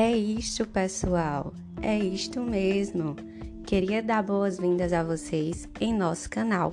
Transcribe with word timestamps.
É 0.00 0.16
isto, 0.16 0.64
pessoal. 0.64 1.52
É 1.82 1.98
isto 1.98 2.40
mesmo. 2.40 3.16
Queria 3.66 4.00
dar 4.00 4.22
boas-vindas 4.22 4.92
a 4.92 5.02
vocês 5.02 5.68
em 5.80 5.92
nosso 5.92 6.30
canal. 6.30 6.72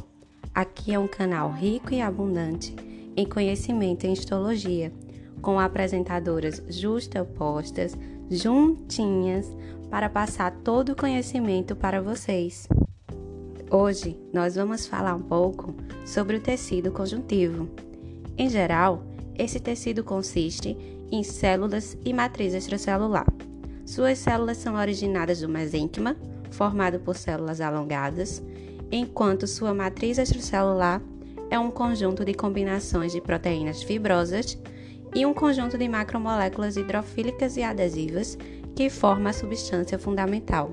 Aqui 0.54 0.94
é 0.94 1.00
um 1.00 1.08
canal 1.08 1.52
rico 1.52 1.92
e 1.92 2.02
abundante 2.02 2.76
em 3.18 3.28
conhecimento 3.28 4.06
em 4.06 4.14
histologia, 4.14 4.94
com 5.42 5.60
apresentadoras 5.60 6.62
justapostas, 6.70 7.98
juntinhas, 8.30 9.48
para 9.90 10.08
passar 10.08 10.52
todo 10.58 10.92
o 10.92 10.96
conhecimento 10.96 11.76
para 11.76 12.04
vocês. 12.04 12.68
Hoje 13.72 14.20
nós 14.32 14.54
vamos 14.54 14.86
falar 14.86 15.16
um 15.16 15.24
pouco 15.24 15.74
sobre 16.06 16.38
o 16.38 16.42
tecido 16.42 16.92
conjuntivo. 16.92 17.68
Em 18.38 18.48
geral, 18.48 19.04
esse 19.36 19.60
tecido 19.60 20.04
consiste 20.04 20.95
em 21.12 21.24
células 21.24 21.98
e 22.04 22.14
matriz 22.14 22.54
extracelular. 22.54 23.28
Suas 23.86 24.18
células 24.18 24.58
são 24.58 24.76
originadas 24.76 25.42
do 25.42 25.50
mesênquima, 25.50 26.16
formado 26.52 27.00
por 27.00 27.16
células 27.16 27.62
alongadas, 27.62 28.44
enquanto 28.92 29.48
sua 29.48 29.74
matriz 29.74 30.18
extracelular 30.18 31.02
é 31.50 31.60
um 31.60 31.70
conjunto 31.70 32.26
de 32.26 32.34
combinações 32.34 33.12
de 33.12 33.22
proteínas 33.22 33.84
fibrosas 33.84 34.58
e 35.14 35.26
um 35.26 35.34
conjunto 35.34 35.78
de 35.78 35.88
macromoléculas 35.88 36.76
hidrofílicas 36.78 37.56
e 37.58 37.64
adesivas 37.64 38.38
que 38.76 38.90
forma 38.90 39.30
a 39.30 39.34
substância 39.34 39.98
fundamental. 39.98 40.72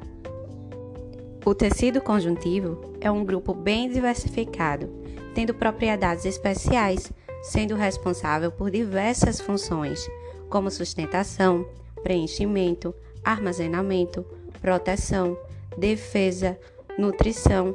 O 1.45 1.55
tecido 1.55 2.01
conjuntivo 2.01 2.80
é 3.01 3.11
um 3.11 3.25
grupo 3.25 3.53
bem 3.53 3.91
diversificado, 3.91 4.89
tendo 5.35 5.55
propriedades 5.55 6.25
especiais, 6.25 7.13
sendo 7.42 7.74
responsável 7.74 8.51
por 8.51 8.70
diversas 8.70 9.41
funções, 9.41 10.09
como 10.48 10.71
sustentação, 10.71 11.66
preenchimento, 12.02 12.95
armazenamento, 13.24 14.24
proteção, 14.60 15.37
defesa, 15.76 16.59
nutrição, 16.99 17.74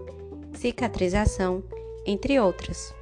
cicatrização, 0.53 1.63
entre 2.05 2.39
outras. 2.39 2.93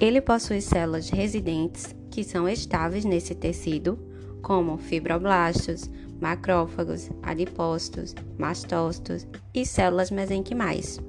Ele 0.00 0.20
possui 0.20 0.60
células 0.60 1.08
residentes 1.08 1.94
que 2.10 2.22
são 2.22 2.48
estáveis 2.48 3.04
nesse 3.04 3.34
tecido, 3.34 3.98
como 4.42 4.76
fibroblastos, 4.76 5.90
macrófagos, 6.20 7.10
adipócitos, 7.22 8.14
mastócitos 8.38 9.26
e 9.52 9.64
células 9.66 10.10
mesenquimais. 10.10 11.00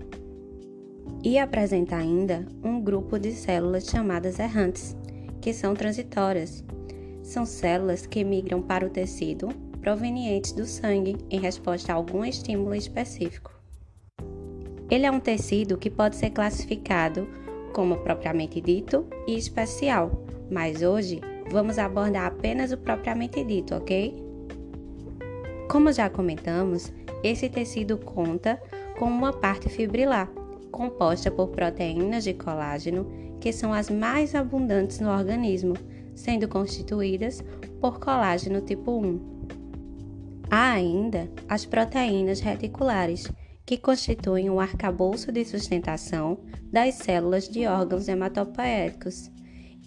E 1.26 1.40
apresenta 1.40 1.96
ainda 1.96 2.46
um 2.64 2.80
grupo 2.80 3.18
de 3.18 3.32
células 3.32 3.86
chamadas 3.86 4.38
errantes, 4.38 4.96
que 5.42 5.52
são 5.56 5.74
transitórias. 5.74 6.64
São 7.24 7.48
células 7.48 8.06
que 8.06 8.24
migram 8.24 8.62
para 8.62 8.86
o 8.86 8.92
tecido 8.92 9.50
provenientes 9.82 10.52
do 10.52 10.68
sangue 10.68 11.18
em 11.32 11.40
resposta 11.40 11.92
a 11.92 11.96
algum 11.96 12.24
estímulo 12.24 12.76
específico. 12.76 13.52
Ele 14.88 15.08
é 15.08 15.10
um 15.10 15.20
tecido 15.20 15.80
que 15.80 15.90
pode 15.90 16.16
ser 16.16 16.30
classificado 16.30 17.28
como 17.74 17.98
propriamente 17.98 18.62
dito 18.62 19.08
e 19.28 19.36
especial, 19.36 20.24
mas 20.52 20.84
hoje 20.84 21.22
vamos 21.50 21.80
abordar 21.80 22.28
apenas 22.28 22.72
o 22.72 22.78
propriamente 22.78 23.44
dito, 23.44 23.74
ok? 23.74 24.16
Como 25.72 25.92
já 25.92 26.08
comentamos, 26.08 26.94
esse 27.24 27.50
tecido 27.50 27.98
conta 27.98 28.62
com 29.00 29.06
uma 29.06 29.34
parte 29.34 29.70
fibrilar, 29.70 30.32
composta 30.76 31.32
por 31.32 31.48
proteínas 31.48 32.26
de 32.26 32.34
colágeno, 32.34 33.08
que 33.40 33.52
são 33.52 33.74
as 33.74 33.90
mais 33.90 34.36
abundantes 34.36 35.00
no 35.00 35.10
organismo, 35.10 35.74
sendo 36.14 36.48
constituídas 36.48 37.44
por 37.80 38.00
colágeno 38.00 38.62
tipo 38.62 38.92
1. 38.92 39.36
Há 40.52 40.74
ainda 40.74 41.30
as 41.48 41.66
proteínas 41.66 42.40
reticulares, 42.40 43.32
que 43.66 43.78
constituem 43.78 44.50
o 44.50 44.60
arcabouço 44.60 45.32
de 45.32 45.44
sustentação 45.44 46.38
das 46.72 46.96
células 46.96 47.50
de 47.50 47.66
órgãos 47.66 48.08
hematopoéticos 48.08 49.32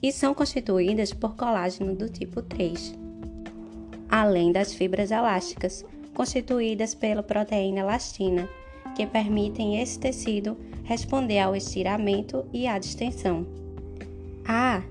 e 0.03 0.11
são 0.11 0.35
constituídas 0.35 1.13
por 1.13 1.37
colágeno 1.37 1.95
do 1.95 2.09
tipo 2.09 2.43
3 2.43 2.99
além 4.09 4.51
das 4.51 4.73
fibras 4.73 5.11
elásticas, 5.11 5.85
constituídas 6.15 6.95
pela 6.95 7.23
proteína 7.23 7.81
elastina, 7.81 8.49
que 8.99 9.07
permitem 9.07 9.81
esse 9.81 9.97
tecido 9.97 10.57
responder 10.83 11.39
ao 11.39 11.55
estiramento 11.55 12.45
e 12.53 12.67
à 12.67 12.81
distensão. 12.81 13.47
Ah, 14.45 14.83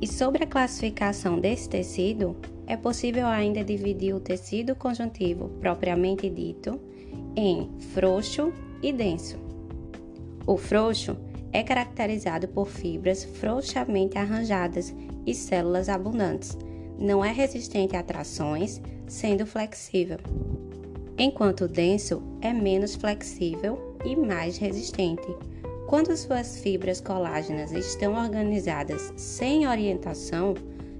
e 0.00 0.06
sobre 0.06 0.44
a 0.44 0.46
classificação 0.46 1.40
desse 1.40 1.68
tecido, 1.68 2.36
é 2.64 2.76
possível 2.76 3.26
ainda 3.26 3.64
dividir 3.64 4.14
o 4.14 4.20
tecido 4.20 4.76
conjuntivo 4.76 5.48
propriamente 5.60 6.30
dito 6.30 6.78
em 7.34 7.68
frouxo 7.92 8.52
e 8.80 8.92
denso. 8.92 9.36
O 10.46 10.56
frouxo 10.56 11.16
é 11.52 11.64
caracterizado 11.64 12.46
por 12.46 12.68
fibras 12.68 13.24
frouxamente 13.24 14.16
arranjadas 14.16 14.94
e 15.26 15.34
células 15.34 15.88
abundantes, 15.88 16.56
não 16.96 17.24
é 17.24 17.32
resistente 17.32 17.96
a 17.96 18.02
trações, 18.04 18.80
sendo 19.08 19.44
flexível, 19.44 20.18
enquanto 21.18 21.64
o 21.64 21.68
denso 21.68 22.22
é 22.40 22.52
menos 22.52 22.94
flexível 22.94 23.96
e 24.04 24.14
mais 24.14 24.58
resistente. 24.58 25.26
Quando 25.86 26.16
suas 26.16 26.58
fibras 26.58 27.00
colágenas 27.00 27.72
estão 27.72 28.14
organizadas 28.14 29.12
sem 29.16 29.68
orientação, 29.68 30.54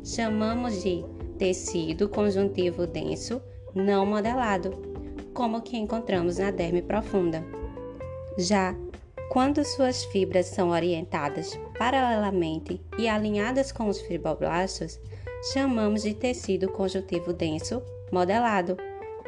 chamamos 0.05 0.83
de 0.83 1.05
tecido 1.39 2.09
conjuntivo 2.09 2.87
denso 2.87 3.43
não 3.75 4.07
modelado, 4.07 4.71
como 5.35 5.59
o 5.59 5.63
que 5.63 5.77
encontramos 5.77 6.39
na 6.39 6.51
derme 6.51 6.81
profunda. 6.81 7.45
Já 8.39 8.75
quando 9.29 9.65
suas 9.65 10.05
fibras 10.05 10.47
são 10.47 10.71
orientadas 10.71 11.59
paralelamente 11.79 12.81
e 12.97 13.09
alinhadas 13.09 13.73
com 13.73 13.89
os 13.89 14.01
fibroblastos, 14.01 14.99
chamamos 15.53 16.03
de 16.03 16.15
tecido 16.15 16.69
conjuntivo 16.69 17.33
denso 17.33 17.83
modelado, 18.11 18.77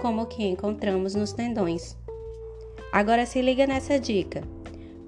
como 0.00 0.22
o 0.22 0.26
que 0.26 0.44
encontramos 0.44 1.14
nos 1.14 1.32
tendões. 1.32 1.96
Agora 2.92 3.26
se 3.26 3.42
liga 3.42 3.66
nessa 3.66 3.98
dica. 3.98 4.42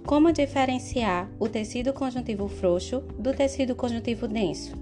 Como 0.05 0.33
diferenciar 0.33 1.31
o 1.39 1.49
tecido 1.49 1.93
conjuntivo 1.93 2.49
frouxo 2.49 3.01
do 3.19 3.33
tecido 3.33 3.75
conjuntivo 3.75 4.27
denso? 4.27 4.75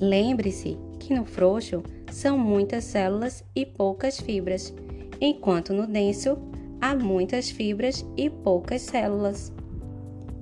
Lembre-se 0.00 0.78
que 0.98 1.12
no 1.12 1.24
frouxo 1.24 1.82
são 2.10 2.38
muitas 2.38 2.84
células 2.84 3.44
e 3.54 3.66
poucas 3.66 4.18
fibras, 4.18 4.74
enquanto 5.20 5.72
no 5.72 5.86
denso 5.86 6.38
há 6.80 6.94
muitas 6.94 7.50
fibras 7.50 8.04
e 8.16 8.30
poucas 8.30 8.82
células. 8.82 9.52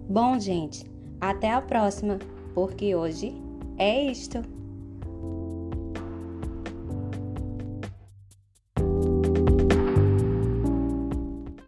Bom, 0.09 0.39
gente, 0.39 0.85
até 1.21 1.51
a 1.51 1.61
próxima, 1.61 2.19
porque 2.55 2.95
hoje 2.95 3.35
é 3.77 4.03
isto. 4.03 4.58